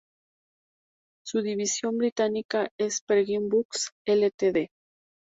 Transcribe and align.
Su 1.23 1.43
división 1.43 1.99
británica 1.99 2.71
es 2.79 3.01
"Penguin 3.01 3.49
Books 3.49 3.91
Ltd. 4.07 4.69